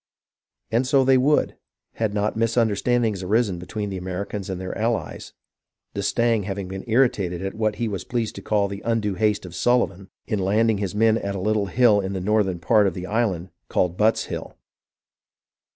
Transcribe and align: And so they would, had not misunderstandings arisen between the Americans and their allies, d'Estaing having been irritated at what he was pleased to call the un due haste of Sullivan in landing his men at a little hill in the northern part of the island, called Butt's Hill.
And 0.71 0.87
so 0.87 1.03
they 1.05 1.19
would, 1.19 1.57
had 1.93 2.11
not 2.11 2.35
misunderstandings 2.35 3.21
arisen 3.21 3.59
between 3.59 3.91
the 3.91 3.99
Americans 3.99 4.49
and 4.49 4.59
their 4.59 4.75
allies, 4.75 5.33
d'Estaing 5.93 6.45
having 6.45 6.67
been 6.67 6.83
irritated 6.87 7.43
at 7.43 7.53
what 7.53 7.75
he 7.75 7.87
was 7.87 8.03
pleased 8.03 8.33
to 8.37 8.41
call 8.41 8.67
the 8.67 8.81
un 8.81 8.99
due 8.99 9.13
haste 9.13 9.45
of 9.45 9.53
Sullivan 9.53 10.09
in 10.25 10.39
landing 10.39 10.79
his 10.79 10.95
men 10.95 11.19
at 11.19 11.35
a 11.35 11.39
little 11.39 11.67
hill 11.67 11.99
in 12.01 12.13
the 12.13 12.19
northern 12.19 12.57
part 12.57 12.87
of 12.87 12.95
the 12.95 13.05
island, 13.05 13.51
called 13.69 13.95
Butt's 13.95 14.23
Hill. 14.23 14.57